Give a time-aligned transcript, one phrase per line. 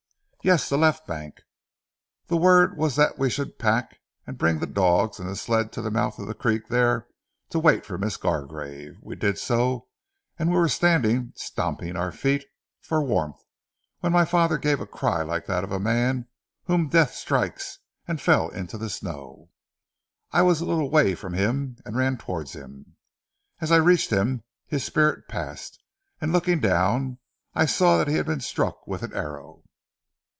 [0.43, 0.69] "Yes!
[0.69, 1.41] The left bank.
[2.25, 5.83] The word was that we should pack and bring the dogs and the sled to
[5.83, 7.07] the mouth of the creek there
[7.51, 8.97] to wait for Miss Gargrave.
[9.03, 9.89] We did so,
[10.39, 12.47] and were standing, stamping our feet
[12.79, 13.39] for warmth,
[13.99, 16.27] when my father gave a cry like that of a man
[16.63, 17.77] whom death strikes
[18.07, 19.51] and fell into the snow.
[20.31, 22.95] I was a little way from him, and ran towards him.
[23.59, 25.83] As I reached him his spirit passed,
[26.19, 27.19] and looking down
[27.53, 29.61] I saw that he had been struck with an arrow."